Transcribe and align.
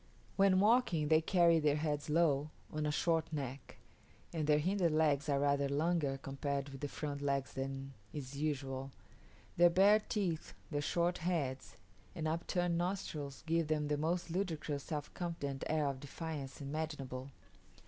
When 0.35 0.59
walking 0.59 1.09
they 1.09 1.21
carry 1.21 1.59
their 1.59 1.75
heads 1.75 2.09
low, 2.09 2.49
on 2.73 2.87
a 2.87 2.91
short 2.91 3.31
neck; 3.31 3.77
and 4.33 4.47
their 4.47 4.57
hinder 4.57 4.89
legs 4.89 5.29
are 5.29 5.39
rather 5.39 5.69
longer 5.69 6.17
compared 6.17 6.69
with 6.69 6.81
the 6.81 6.87
front 6.87 7.21
legs 7.21 7.53
than 7.53 7.93
is 8.11 8.35
usual. 8.35 8.89
Their 9.57 9.69
bare 9.69 9.99
teeth, 9.99 10.55
their 10.71 10.81
short 10.81 11.19
heads, 11.19 11.75
and 12.15 12.27
upturned 12.27 12.79
nostrils 12.79 13.43
give 13.45 13.67
them 13.67 13.89
the 13.89 13.95
most 13.97 14.31
ludicrous 14.31 14.81
self 14.85 15.13
confident 15.13 15.63
air 15.67 15.85
of 15.85 15.99
defiance 15.99 16.61
imaginable. 16.61 17.29